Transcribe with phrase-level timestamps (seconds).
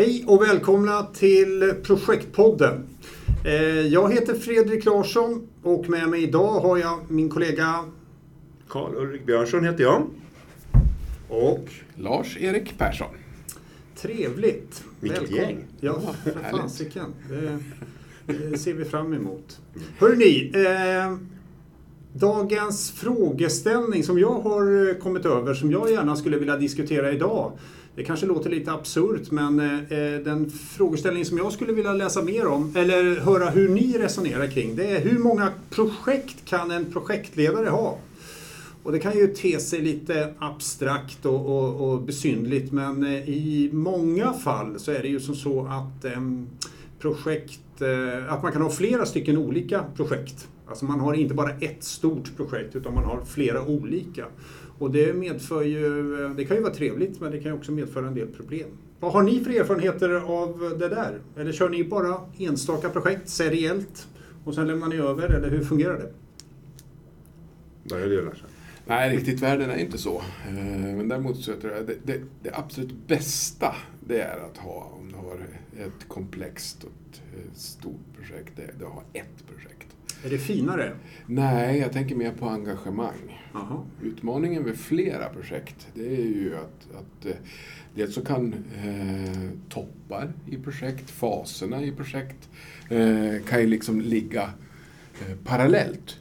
[0.00, 2.86] Hej och välkomna till Projektpodden.
[3.44, 7.84] Eh, jag heter Fredrik Larsson och med mig idag har jag min kollega
[8.68, 10.06] Karl-Ulrik Björnsson heter jag.
[11.28, 13.14] Och Lars-Erik Persson.
[13.96, 14.84] Trevligt.
[15.00, 15.44] Vilket Välkommen.
[15.44, 15.64] gäng.
[15.80, 17.14] Ja, för fasiken.
[18.26, 19.60] Det, det ser vi fram emot.
[19.98, 21.16] Hörrni, eh,
[22.12, 27.52] dagens frågeställning som jag har eh, kommit över, som jag gärna skulle vilja diskutera idag.
[28.00, 32.22] Det kanske låter lite absurt, men eh, eh, den frågeställning som jag skulle vilja läsa
[32.22, 36.92] mer om, eller höra hur ni resonerar kring, det är hur många projekt kan en
[36.92, 37.98] projektledare ha?
[38.82, 43.70] Och det kan ju te sig lite abstrakt och, och, och besynligt men eh, i
[43.72, 46.20] många fall så är det ju som så att eh,
[46.98, 50.48] projekt, eh, att man kan ha flera stycken olika projekt.
[50.68, 54.26] Alltså man har inte bara ett stort projekt utan man har flera olika.
[54.80, 57.72] Och det medför ju, eh, det kan ju vara trevligt men det kan ju också
[57.72, 58.68] medföra en del problem.
[59.00, 61.20] Vad har ni för erfarenheter av det där?
[61.36, 64.08] Eller kör ni bara enstaka projekt seriellt
[64.44, 66.12] och sen lämnar ni över eller hur fungerar det?
[67.88, 68.44] Börjar du Lars?
[68.86, 70.22] Nej, riktigt världen är inte så.
[70.48, 73.74] Eh, Men däremot så tror jag det, det, det absolut bästa
[74.06, 75.46] det är att ha, om du har
[75.86, 79.86] ett komplext och ett eh, stort projekt, det är att ha ett projekt.
[80.24, 80.92] Är det finare?
[81.26, 83.40] Nej, jag tänker mer på engagemang.
[83.52, 83.82] Jaha.
[84.02, 87.36] Utmaningen med flera projekt, det är ju att, att eh,
[87.94, 88.54] dels så kan
[88.84, 92.48] eh, toppar i projekt, faserna i projekt,
[92.88, 94.42] eh, kan ju liksom ligga
[95.20, 96.18] eh, parallellt.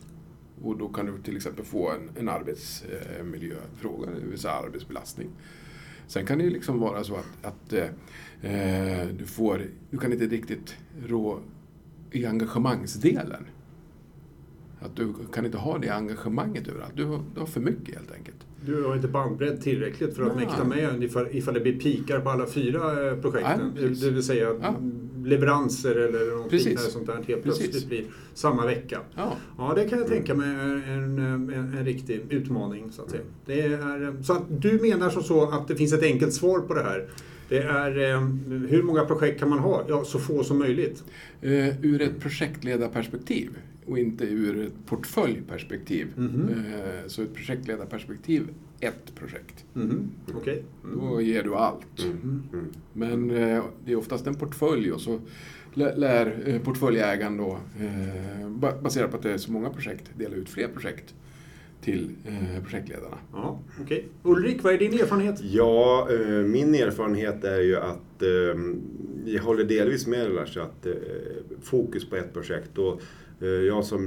[0.64, 5.30] Och då kan du till exempel få en, en arbetsmiljöfråga, det vill säga arbetsbelastning.
[6.08, 7.74] Sen kan det ju liksom vara så att, att
[8.42, 10.76] eh, du, får, du kan inte riktigt
[11.08, 11.40] rå
[12.12, 13.46] i engagemangsdelen.
[14.82, 16.94] Att du kan inte ha det engagemanget överallt.
[16.96, 18.38] Du har, du har för mycket helt enkelt.
[18.66, 20.46] Du har inte bandbredd tillräckligt för att Nej.
[20.46, 23.72] mäkta med ifall, ifall det blir pikar på alla fyra eh, projekten.
[23.76, 24.76] Nej, det vill säga Ja.
[25.26, 26.68] leveranser eller något Precis.
[26.68, 27.62] liknande sånt där helt Precis.
[27.62, 28.04] plötsligt blir
[28.34, 29.00] samma vecka.
[29.16, 29.34] Ja.
[29.58, 32.92] Ja, det kan jag tänka mig är en, en, en riktig utmaning.
[32.92, 33.24] Så att, säga.
[33.46, 36.74] Det är, så att du menar som så att det finns ett enkelt svar på
[36.74, 37.08] det här.
[37.50, 38.22] Det är eh,
[38.70, 39.84] hur många projekt kan man ha?
[39.88, 41.04] Ja, så få som möjligt.
[41.42, 43.50] Eh, ur ett projektledarperspektiv
[43.90, 46.08] och inte ur ett portföljperspektiv.
[46.16, 46.50] Mhm.
[46.50, 48.48] Eh, så ett projektledarperspektiv,
[48.80, 49.66] ett projekt.
[49.74, 50.64] Mhm, Okej.
[50.96, 52.04] Då ger du allt.
[52.04, 52.44] Mm.
[52.54, 52.66] Mm.
[52.94, 55.20] Men eh, det är oftast en portfölj och så
[55.74, 57.60] lä- lär eh, portföljägaren då,
[58.48, 61.16] ba- baserat på att det är så många projekt, dela ut fler projekt
[61.82, 62.10] till
[62.64, 63.18] projektledarna.
[63.34, 64.06] Ja, okej.
[64.24, 65.42] Ulrik, vad är din erfarenhet?
[65.44, 66.08] Ja,
[66.46, 68.24] min erfarenhet är ju att
[69.26, 70.88] jag håller delvis med Lars att
[71.62, 73.02] fokus på ett projekt och
[73.48, 74.04] jag som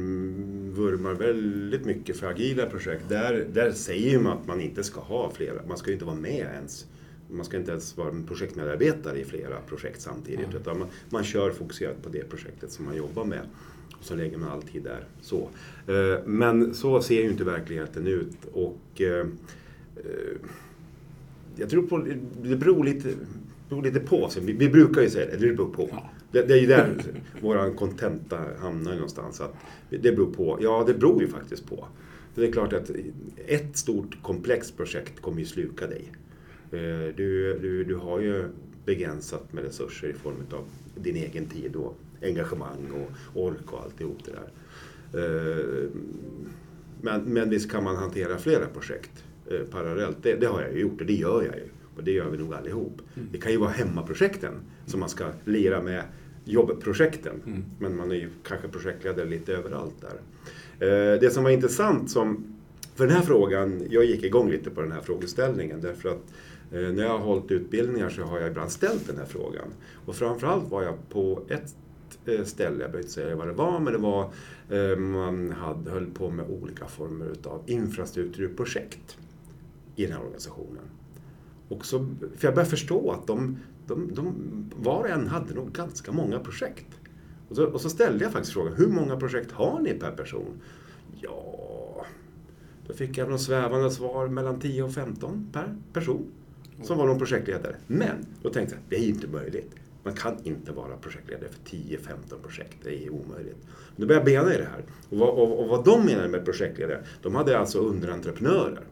[0.75, 5.31] vurmar väldigt mycket för agila projekt, där, där säger man att man inte ska ha
[5.31, 6.87] flera, man ska ju inte vara med ens.
[7.31, 10.56] Man ska inte ens vara en projektmedarbetare i flera projekt samtidigt Mm.
[10.56, 13.41] utan man, man kör fokuserat på det projektet som man jobbar med.
[13.98, 15.04] Och så lägger man all tid där.
[15.21, 15.48] Så.
[15.87, 18.37] Eh, Men så ser ju inte verkligheten ut.
[18.53, 19.26] Och eh,
[19.97, 20.37] eh,
[21.56, 22.06] jag tror på,
[22.42, 23.09] det beror lite,
[23.72, 24.28] beror lite på.
[24.28, 25.88] Så vi, vi brukar ju säga det, det beror på.
[25.93, 26.10] Ja.
[26.33, 27.03] Det, det är ju där
[27.41, 29.41] vår kontenta hamnar någonstans.
[29.41, 29.55] Att
[29.91, 30.59] det beror på.
[30.60, 31.87] Ja, det beror ju faktiskt på.
[32.34, 32.91] Det är klart att
[33.47, 36.12] ett stort komplext projekt kommer ju sluka dig.
[36.72, 38.44] Eh, Du, du, du har ju
[38.84, 40.65] begränsat med resurser i form av
[41.03, 44.49] din egen tid och engagemang och ork och alltihop det där.
[45.21, 45.89] Eh,
[47.00, 50.16] Men, men visst kan man hantera flera projekt eh, parallellt.
[50.22, 51.69] Det, det har jag ju gjort och det gör jag ju.
[52.03, 53.03] Och det gör vi nog allihop.
[53.33, 54.55] Det kan ju vara hemmaprojekten
[54.87, 56.05] som man ska lira med
[56.45, 57.43] jobbprojekten.
[57.47, 57.65] Mm.
[57.79, 60.17] Men man är ju kanske projektledare lite överallt där.
[60.87, 62.45] Eh, Det som var intressant som,
[62.95, 66.33] för den här frågan, jag gick igång lite på den här frågeställningen därför att
[66.72, 69.69] eh, när jag har hållit utbildningar så har jag ibland ställt den här frågan.
[70.07, 71.75] Och framförallt var jag på ett
[72.27, 74.31] eh, ställe, jag behöver inte säga vad det var, men det var
[74.97, 79.19] man hade, höll på med olika former av infrastrukturprojekt
[79.97, 80.83] i den här organisationen.
[81.68, 81.98] Och så,
[82.36, 84.34] för jag började förstå att de, de, de,
[84.76, 86.86] var och en hade nog ganska många projekt.
[87.48, 90.60] Och så, och så ställde jag faktiskt frågan, hur många projekt har ni per person?
[91.20, 92.06] Ja,
[92.86, 96.26] då fick jag något svävande svar mellan 10 och 15 per person
[96.82, 97.76] som var någon projektledare.
[97.86, 99.70] Men då tänkte jag, det är ju inte möjligt.
[100.03, 103.56] Man kan inte vara projektledare för 10-15 projekt, det är omöjligt.
[103.97, 104.84] Då började jag bena i det här.
[105.10, 108.84] Och vad, och, och vad de menade med projektledare, de hade alltså underentreprenörer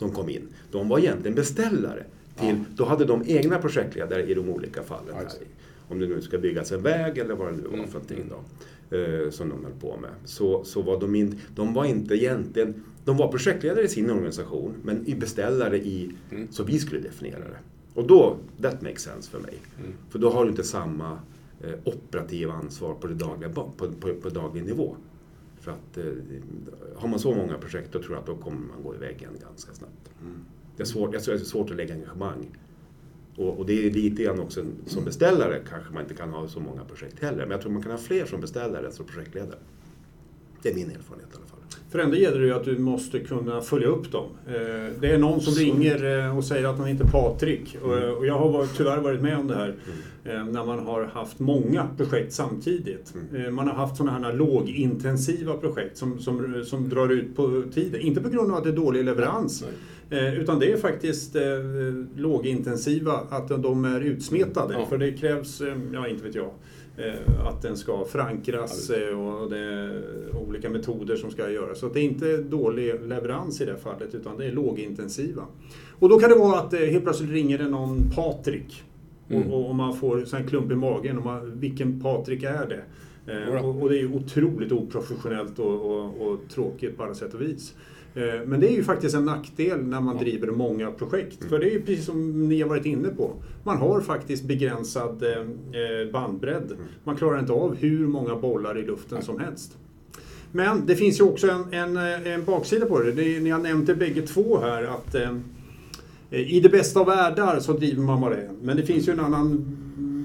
[0.00, 0.48] som kom in.
[0.70, 2.04] De var egentligen beställare.
[2.38, 2.54] Till, Ja.
[2.76, 5.14] Då hade de egna projektledare i de olika fallen.
[5.18, 5.46] Det.
[5.88, 7.86] Om det nu ska byggas en väg eller vad det nu var Mm.
[7.86, 8.96] för någonting då.
[8.96, 10.10] Eh, som de höll på med.
[10.24, 12.74] Så, så var de, in, de var inte egentligen,
[13.04, 16.48] de var projektledare i sin organisation men i beställare i, Mm.
[16.50, 17.58] så vi skulle definiera det.
[17.94, 19.54] Och då, that makes sense för mig.
[19.78, 19.92] Mm.
[20.10, 21.18] För då har du inte samma
[21.64, 23.70] eh, operativa ansvar på, det dagliga, på,
[24.00, 24.96] på, på daglig nivå.
[25.70, 28.82] För att eh, har man så många projekt då tror jag att då kommer man
[28.82, 30.10] gå i väggen ganska snabbt.
[30.22, 30.44] Mm.
[30.76, 32.46] Det, är svårt, det är svårt att lägga engagemang.
[33.36, 36.60] Och, och, det är lite grann också som beställare kanske man inte kan ha så
[36.60, 37.38] många projekt heller.
[37.38, 39.58] Men jag tror man kan ha fler som beställare än som projektledare.
[40.62, 41.60] Det är min erfarenhet i alla fall.
[41.90, 44.26] För ändå gäller det ju att du måste kunna följa upp dem.
[44.46, 44.54] Eh,
[45.00, 47.76] det är någon som ringer eh, och säger att han heter Patrik.
[47.84, 48.14] Mm.
[48.16, 49.74] Och jag har tyvärr varit med om det här
[50.24, 50.52] mm.
[50.52, 53.14] när man har haft många projekt samtidigt.
[53.34, 53.54] Mm.
[53.54, 58.00] Man har haft sådana här lågintensiva projekt som, som, som drar ut på tiden.
[58.00, 59.64] Inte på grund av att det är dålig leverans.
[60.10, 61.42] Utan det är faktiskt eh,
[62.16, 64.74] lågintensiva, att de är utsmetade.
[64.74, 64.86] Ja.
[64.86, 65.62] För det krävs,
[65.92, 66.79] ja inte vet jag, Eh,
[67.44, 70.02] att den ska förankras eh, och det är
[70.48, 71.78] olika metoder som ska göras.
[71.78, 75.42] Så det är inte dålig leverans i det fallet utan det är lågintensiva.
[75.98, 78.82] Och då kan det vara att eh, helt plötsligt ringer det någon Patrik
[79.28, 79.52] mm.
[79.52, 81.18] och, och, man får en klump i magen.
[81.18, 82.82] Och man, vilken Patrik är det?
[83.62, 87.40] Och, och, det är ju otroligt oprofessionellt och, och, och tråkigt på alla sätt och
[87.40, 87.74] vis.
[88.14, 91.40] Eh, men det är ju faktiskt en nackdel när man driver många projekt.
[91.40, 91.50] Mm.
[91.50, 93.32] För det är ju precis som ni har varit inne på.
[93.64, 96.64] Man har faktiskt begränsad eh, eh, bandbredd.
[96.64, 96.76] Mm.
[97.04, 99.76] Man klarar inte av hur många bollar i luften som helst.
[100.52, 101.96] Men det finns ju också en, en,
[102.26, 103.12] en baksida på det.
[103.12, 105.36] det är, ni har nämnt det bägge två här att eh,
[106.30, 108.56] i det bästa av världar så driver man bara en.
[108.62, 109.76] Men det finns ju en annan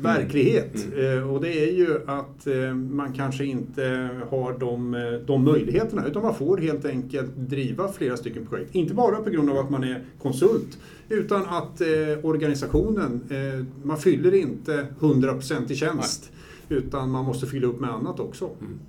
[0.06, 0.86] verklighet.
[0.94, 1.18] Mm.
[1.18, 6.08] Eh, och det är ju att eh, man kanske inte har de, eh, de möjligheterna
[6.08, 8.76] utan man får helt enkelt driva flera stycken projekt.
[8.76, 10.78] Inte bara på grund av att man är konsult
[11.10, 11.82] utan att
[12.22, 13.22] organisationen,
[13.84, 16.32] man fyller inte 100% i tjänst
[16.68, 16.80] Nej.
[16.80, 18.46] utan man måste fylla upp med annat också.
[18.46, 18.80] Mm.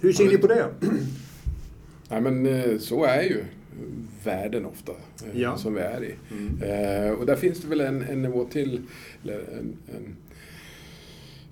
[0.00, 0.68] Hur ser ni på det?
[2.08, 3.44] Nej men så är ju
[4.24, 4.92] världen ofta
[5.34, 5.56] ja.
[5.56, 6.14] som vi är i.
[6.30, 7.18] Mm.
[7.18, 8.82] och där finns det väl en, en nivå till,
[9.24, 10.23] en, en Eh,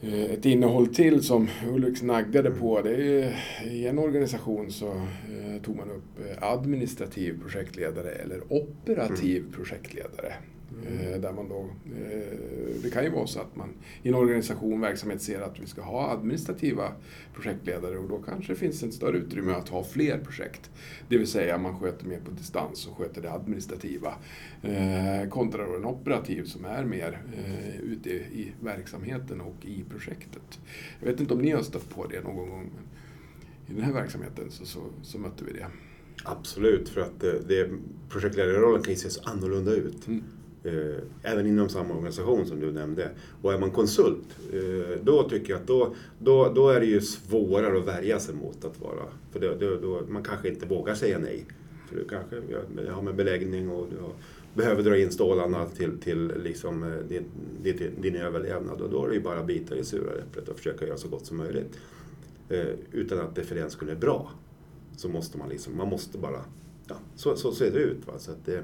[0.03, 2.83] ett innehåll till som Ulrik snaggade på.
[2.83, 3.37] Det är,
[3.71, 9.53] I en organisation så eh, tog man upp eh, administrativ projektledare eller operativ mm.
[9.53, 10.33] projektledare.
[10.89, 11.21] Mm.
[11.21, 11.69] Där man då,
[12.83, 13.69] det kan ju vara så att man
[14.03, 16.93] i en organisation, verksamhet ser att vi ska ha administrativa
[17.35, 20.71] projektledare och då kanske det finns ett större utrymme att ha fler projekt.
[21.09, 24.15] Det vill säga man sköter mer på distans och sköter det administrativa.
[25.31, 27.23] kontra då en operativ som är mer
[27.83, 30.61] ute i verksamheten och i projektet.
[31.01, 32.85] Jag vet inte om ni har stött på det någon gång, men
[33.67, 35.67] i den här verksamheten så, så, så mötte vi det.
[36.25, 37.71] Absolut, för att det, det,
[38.09, 40.07] projektledarrollen kan ju se så annorlunda ut.
[40.07, 40.23] Mm.
[40.65, 43.11] Eh, även inom samma organisation som du nämnde.
[43.43, 47.01] Och är man konsult, eh, då tycker jag att då, då, då är det ju
[47.01, 49.03] svårare att värja sig mot att vara...
[49.33, 51.45] För då, då, då man kanske inte vågar säga nej.
[51.89, 52.37] För du kanske
[52.91, 54.13] har med beläggning och du har,
[54.55, 57.25] behöver dra in stålarna till, till liksom, eh, din,
[57.63, 58.81] din, din överlevnad.
[58.81, 61.09] Och då är det ju bara att bita i sura äpplet och försöka göra så
[61.09, 61.79] gott som möjligt.
[62.93, 64.31] utan att det för den skulle är bra.
[64.97, 66.45] Så måste man liksom, man måste bara
[66.89, 68.07] ja, så, så ser det ut.
[68.07, 68.13] Va?
[68.19, 68.57] Så att det,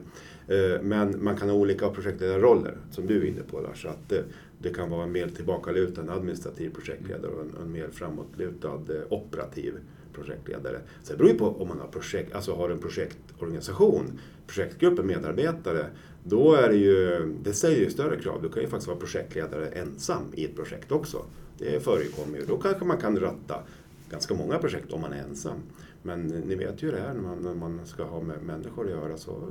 [0.54, 3.82] eh, men man kan ha olika projektledarroller, som du är inne på Lars.
[3.82, 4.24] Så att det,
[4.58, 9.74] det kan vara en mer tillbakalutad administrativ projektledare och en, en mer framåtlutad eh, operativ
[10.12, 10.80] projektledare.
[11.02, 15.86] Så det beror ju på om man har, projekt, alltså har en projektorganisation, projektgrupp medarbetare.
[16.24, 18.42] Då är det ju, det ställer ju större krav.
[18.42, 21.24] Du kan ju faktiskt vara projektledare ensam i ett projekt också.
[21.58, 22.44] Det förekommer ju.
[22.44, 23.62] Då kanske man kan ratta
[24.10, 25.58] ganska många projekt om man är ensam.
[26.02, 28.90] Men ni vet ju det här när man, när man ska ha med människor att
[28.90, 29.16] göra.
[29.16, 29.50] Så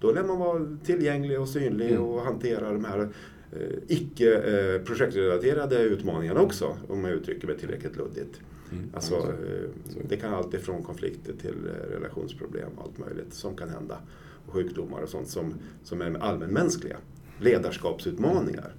[0.00, 2.02] då lär man vara tillgänglig och synlig mm.
[2.02, 3.08] och hantera de här
[3.52, 8.40] eh, icke eh, projektrelaterade utmaningarna också, om jag uttrycker mig tillräckligt luddigt.
[8.72, 8.90] Mm.
[8.94, 9.68] Alltså, eh,
[10.08, 13.98] det kan allt ifrån konflikter till eh, relationsproblem och allt möjligt som kan hända.
[14.46, 16.96] Och sjukdomar och sånt som, som är allmänmänskliga.
[17.40, 18.72] Ledarskapsutmaningar.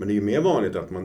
[0.00, 1.04] Men det är ju mer vanligt att man,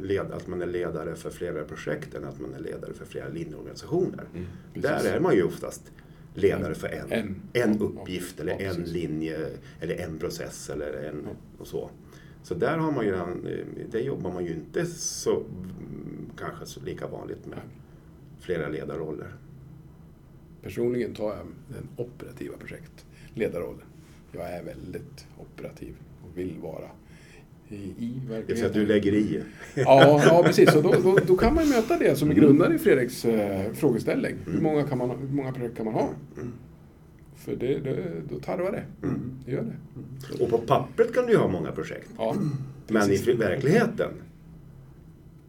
[0.00, 3.28] led, att man är ledare för flera projekt än att man är ledare för flera
[3.28, 4.24] linjeorganisationer.
[4.34, 5.92] Mm, Där är man ju oftast
[6.34, 9.48] ledare för en, en, en uppgift eller ja, en linje
[9.80, 11.90] eller en process eller en och så.
[12.42, 13.14] Så där har man ju,
[13.90, 15.42] det jobbar man ju inte så
[16.38, 17.58] kanske så lika vanligt med
[18.40, 19.34] flera ledarroller.
[20.62, 23.86] Personligen tar jag den operativa projektledarrollen.
[24.32, 26.90] Jag är väldigt operativ och vill vara
[27.68, 28.44] i, verkligheten.
[28.46, 29.42] Det är så att du lägger i.
[29.74, 30.74] Ja, ja precis.
[30.74, 34.32] Och då, då, då, kan man möta det som är grundare i Fredriks eh, frågeställning.
[34.32, 34.52] Mm.
[34.54, 36.08] Hur, många kan man, hur många projekt kan man ha?
[36.36, 36.52] Mm.
[37.36, 39.06] För det, det, då tarvar det.
[39.06, 39.20] Mm.
[39.46, 40.44] Det gör det.
[40.44, 42.10] Och på pappret kan du ju ha många projekt.
[42.18, 42.36] Ja,
[42.88, 44.10] Men i verkligheten,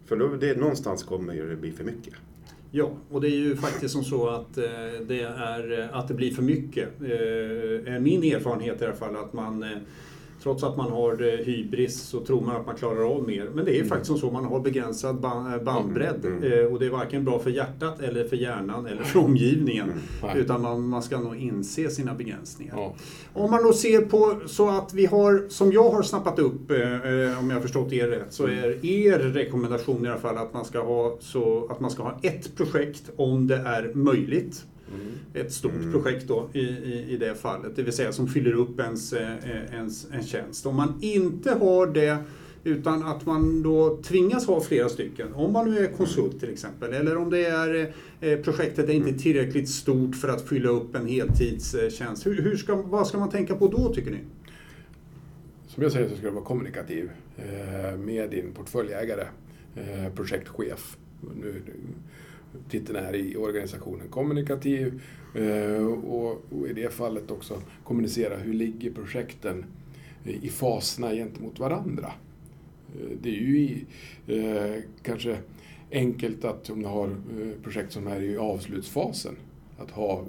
[0.06, 2.14] för då, det, någonstans kommer det bli för mycket.
[2.72, 4.64] Ja, och det är ju faktiskt som så att, eh,
[5.08, 6.90] det, är, att det blir för mycket.
[7.02, 9.66] Eh, min erfarenhet i alla fall att man
[10.44, 13.50] Trots att man har eh, hybris så tror man att man klarar av mer.
[13.54, 13.88] Men det är Mm.
[13.90, 16.26] faktiskt som så, man har begränsad eh, bandbredd.
[16.26, 16.44] Mm.
[16.44, 19.92] Eh, Och det är varken bra för hjärtat eller för hjärnan eller för omgivningen.
[20.24, 20.32] Nej.
[20.40, 22.74] Utan man, man ska nog inse sina begränsningar.
[22.78, 22.94] Ja.
[23.34, 26.72] Om man då ser på så att vi har, som jag har snappat upp,
[27.40, 30.66] om jag har förstått er rätt, så är er rekommendation i alla fall att man
[30.66, 34.66] ska ha, så, att man ska ha ett projekt om det är möjligt.
[35.34, 35.92] Ett stort Mm.
[35.92, 39.74] projekt då i, i, i det fallet, det vill säga som fyller upp ens, eh,
[39.74, 40.66] ens en tjänst.
[40.66, 42.18] Om man inte har det
[42.64, 45.34] utan att man då tvingas ha flera stycken.
[45.34, 46.94] Om man nu är konsult till exempel.
[46.94, 51.08] Eller om det är eh, projektet är inte tillräckligt stort för att fylla upp en
[51.08, 52.26] heltidstjänst.
[52.26, 54.20] Hur, hur ska, vad ska man tänka på då tycker ni?
[55.68, 59.28] Som jag säger så ska du vara kommunikativ eh, med din portföljägare,
[59.76, 60.98] eh, projektchef.
[61.42, 61.62] Nu,
[62.70, 65.02] titeln är i organisationen kommunikativ
[65.36, 69.66] eh, och, i det fallet också kommunicera hur ligger projekten
[70.24, 72.12] i faserna gentemot varandra.
[72.96, 73.86] Eh, det är ju i,
[74.28, 75.38] eh, kanske
[75.92, 77.16] enkelt att om du har
[77.64, 79.36] projekt som är i avslutsfasen,
[79.78, 80.24] att ha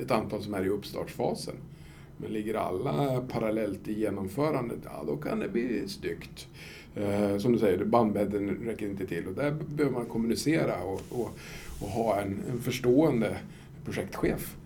[0.00, 1.54] ett antal som är i uppstartsfasen.
[2.16, 6.48] Men ligger alla parallellt i genomförandet, ja då kan det bli styggt.
[6.94, 11.30] Eh, som du säger, bandbädden räcker inte till och där behöver man kommunicera och, och,
[11.80, 13.36] och ha en, en förstående
[13.84, 14.56] projektchef.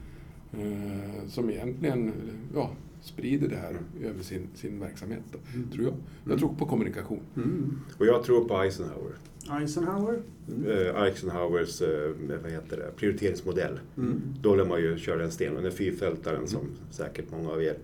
[0.53, 2.13] Eh, som egentligen
[2.55, 2.71] ja,
[3.03, 5.39] sprider det här över sin, sin verksamhet, då,
[5.75, 5.95] tror jag.
[6.31, 7.21] Jag tror på kommunikation.
[7.37, 7.81] Mm.
[7.99, 9.13] Och jag tror på Eisenhower.
[9.51, 10.23] Eisenhower?
[10.67, 12.11] Eh, Eisenhowers eh,
[12.43, 13.81] vad heter det, prioriteringsmodell.
[13.97, 14.23] Mm.
[14.41, 17.77] Då lär man ju köra en sten, den fyrfältaren som säkert många av er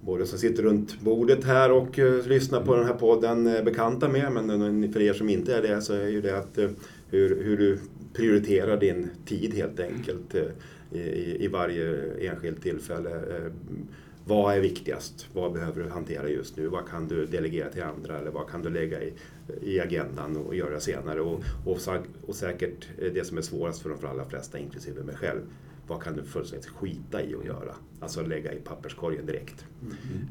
[0.00, 4.08] både som sitter runt bordet här och eh, lyssnar på den här podden eh, bekanta
[4.08, 4.24] med.
[4.24, 6.70] Eh, men för er som inte är det så är ju det att eh,
[7.08, 7.78] hur, hur du
[8.12, 13.10] prioriterar din tid helt enkelt eh, i, i, varje enskilt tillfälle.
[13.10, 13.52] Eh,
[14.24, 15.28] vad är viktigast?
[15.32, 16.66] Vad behöver du hantera just nu?
[16.66, 18.18] Vad kan du delegera till andra?
[18.18, 19.12] Eller vad kan du lägga i,
[19.62, 21.20] i agendan och göra senare?
[21.20, 21.78] Och, och,
[22.26, 25.40] och säkert det som är svårast för de allra flesta, inklusive mig själv.
[25.88, 27.74] Vad kan du fullständigt skita i att göra?
[28.00, 29.64] Alltså lägga i papperskorgen direkt.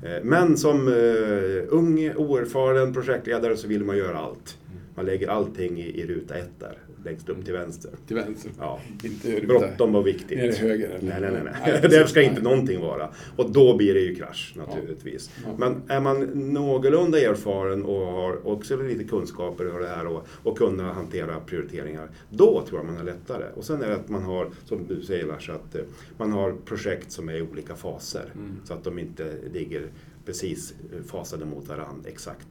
[0.03, 4.57] Eh, Men som eh, ung, oerfaren projektledare så vill man göra allt.
[4.95, 7.91] Man lägger allting i, i ruta ett där, längst upp till vänster.
[8.07, 8.51] Till vänster.
[8.59, 8.79] Ja.
[9.03, 10.39] Inte ruta- Bråttom och viktigt.
[10.39, 10.89] Är det höger?
[10.89, 11.09] eller?
[11.09, 11.41] Nej, nej, nej.
[11.43, 11.79] nej.
[11.81, 13.09] Nej, Där ska inte någonting vara.
[13.35, 15.31] Och då blir det ju krasch naturligtvis.
[15.45, 15.49] Ja.
[15.57, 16.19] Men är man
[16.53, 22.09] någorlunda erfaren och har också lite kunskaper och det här och, och kunna hantera prioriteringar,
[22.29, 23.45] då tror jag man har lättare.
[23.55, 25.81] Och sen är det att man har, som du säger Lars, att eh,
[26.17, 28.31] man har projekt som är i olika faser.
[28.35, 28.51] Mm.
[28.63, 29.87] Så att de inte ligger
[30.25, 32.47] precis eh, fasade mot varandra exakt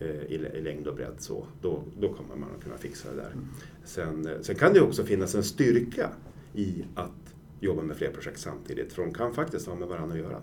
[0.00, 3.32] i, i längd och bredd så, då, då kommer man att kunna fixa det där.
[3.84, 6.10] Sen, eh, sen kan det också finnas en styrka
[6.54, 10.22] i att jobba med fler projekt samtidigt, för de kan faktiskt ha med varandra att
[10.22, 10.40] göra.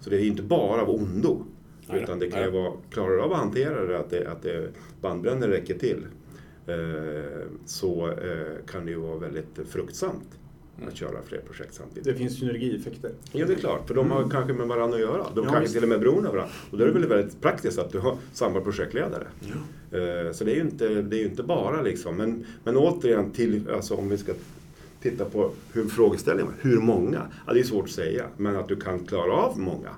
[0.00, 1.44] Så det är inte bara av ondo,
[1.88, 2.62] Nej, utan det kan ju nej.
[2.62, 6.06] vara, klarar du av att hantera det, att, det, att det, bandbrännare räcker till,
[6.66, 10.38] eh, så eh, kan det ju vara väldigt fruktsamt
[10.88, 12.04] att köra fler projekt samtidigt.
[12.04, 13.10] Det finns synergieffekter.
[13.32, 15.26] Ja, det är klart, för de har kanske med varandra att göra.
[15.34, 15.74] De Ja, kanske visst.
[15.74, 16.54] till och med beroende av varandra.
[16.70, 19.26] Och då är det väl väldigt praktiskt att du har samma projektledare.
[19.92, 23.70] Eh, Så det är ju inte, det är inte bara liksom, men, men återigen till,
[23.70, 24.32] alltså om vi ska
[25.02, 27.22] titta på hur frågeställningen hur många?
[27.46, 29.90] Ja, det är svårt att säga, men att du kan klara av många.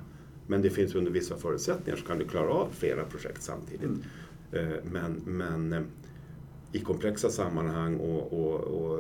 [0.47, 3.91] Men det finns under vissa förutsättningar så kan du klara av flera projekt samtidigt.
[4.53, 4.63] Eh,
[4.93, 5.81] Men, men eh,
[6.73, 8.99] i komplexa sammanhang och, och, och,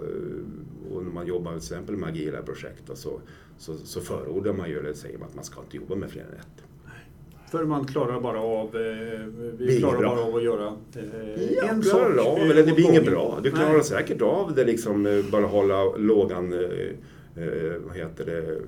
[0.92, 3.20] och när man jobbar till exempel med agila projekt så,
[3.58, 6.22] så, så förordar man ju, eller säger man att man ska inte jobba med fler
[6.22, 6.64] än ett.
[7.50, 9.26] För man klarar bara av, eh,
[9.58, 12.00] vi Det klarar bara av att göra eh, Ja, en sak.
[12.18, 13.40] av, eh, eller det blir inget bra.
[13.42, 13.84] Du klarar Nej.
[13.84, 16.58] säkert av det liksom, eh, bara hålla lågan, eh,
[17.44, 18.60] eh, vad heter det,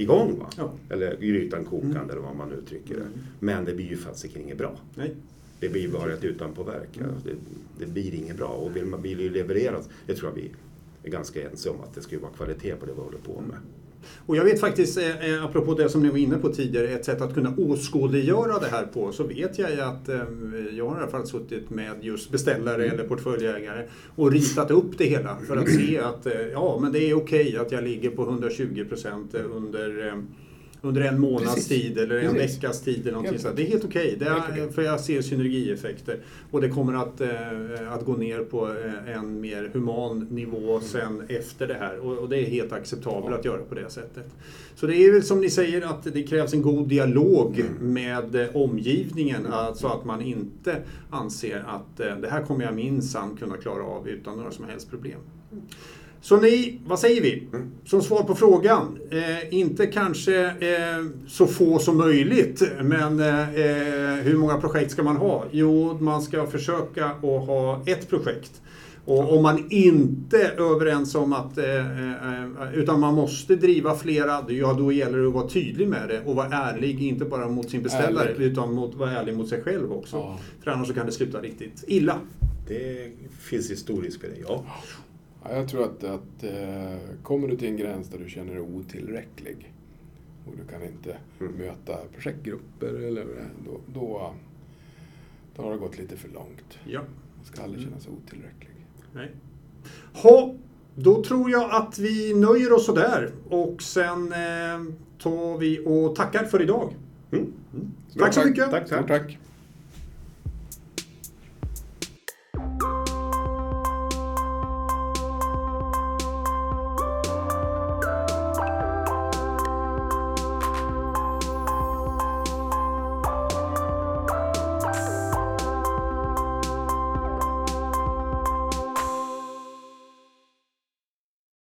[0.00, 0.46] igång va?
[0.56, 0.72] Ja.
[0.90, 3.06] Eller grytan kokande eller vad man nu uttrycker det.
[3.38, 4.72] Men det blir ju fasiken inget bra.
[4.94, 5.14] Nej.
[5.60, 6.88] Det blir bara ett utanpåverk.
[6.92, 7.04] Ja.
[7.24, 7.34] Det,
[7.78, 10.50] det blir inget bra och vill man vill ju levereras, det tror jag vi
[11.02, 13.40] är ganska ense om att det ska ju vara kvalitet på det vi håller på
[13.40, 13.58] med.
[14.26, 17.04] Och jag vet faktiskt, eh, eh, apropå det som ni var inne på tidigare, ett
[17.04, 20.22] sätt att kunna åskådliggöra det här på, så vet jag ju att eh,
[20.72, 25.04] jag har i alla fall suttit med just beställare eller portföljägare och ritat upp det
[25.04, 28.22] hela för att se att eh, ja, men det är okej att jag ligger på
[28.22, 30.14] 120 procent under eh,
[30.82, 31.68] under en månads Precis.
[31.68, 32.56] tid eller en Precis.
[32.56, 33.52] veckas tid eller någonting.
[33.56, 34.18] Det är helt okej.
[34.20, 34.60] Okej.
[34.64, 36.18] är, för jag ser synergieffekter.
[36.50, 41.22] Och det kommer att, eh, att gå ner på eh, en mer human nivå sen
[41.28, 41.98] efter det här.
[41.98, 43.38] Och, och det är helt acceptabelt Ja.
[43.38, 44.26] att göra på det sättet.
[44.74, 48.56] Så det är väl som ni säger att det krävs en god dialog med eh,
[48.56, 49.46] omgivningen.
[49.74, 50.76] Så att man inte
[51.10, 54.90] anser att eh, det här kommer jag minsann kunna klara av utan några som helst
[54.90, 55.20] problem.
[56.22, 57.48] Så ni, vad säger vi?
[57.52, 57.70] Mm.
[57.84, 58.98] Som svar på frågan.
[59.10, 65.02] Eh, inte kanske eh, så få som möjligt, men eh, eh, hur många projekt ska
[65.02, 65.44] man ha?
[65.50, 68.60] Jo, man ska försöka att ha ett projekt.
[69.04, 74.44] Och om man inte är överens om att, eh, eh, utan man måste driva flera,
[74.48, 77.70] ja då gäller det att vara tydlig med det och vara ärlig, inte bara mot
[77.70, 78.46] sin beställare, Ärlig.
[78.46, 80.16] utan mot, vara ärlig mot sig själv också.
[80.16, 80.38] Ja.
[80.64, 82.18] För annars så kan det sluta riktigt illa.
[82.68, 84.64] Det finns ju stor risk för det, ja.
[85.44, 88.62] Ja, jag tror att, att eh, kommer du till en gräns där du känner dig
[88.62, 89.72] otillräcklig
[90.46, 91.52] och du kan inte Mm.
[91.52, 93.26] möta projektgrupper eller
[93.66, 94.34] då, då,
[95.56, 96.78] då har det gått lite för långt.
[96.84, 97.00] Ja.
[97.36, 98.86] Man ska aldrig känna sig otillräcklig.
[99.14, 99.30] Nej.
[100.22, 100.54] Ha,
[100.94, 104.92] då tror jag att vi nöjer oss sådär och sen eh,
[105.22, 106.94] tar vi och tackar för idag.
[107.32, 107.52] Mm.
[108.18, 108.70] Tack så mycket.
[108.70, 109.08] Tack, tack.
[109.08, 109.38] Tack.